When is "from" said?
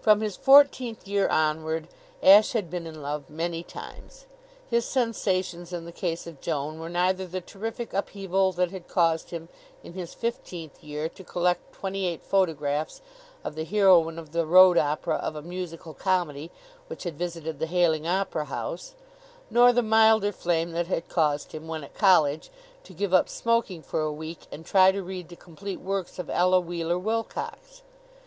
0.00-0.22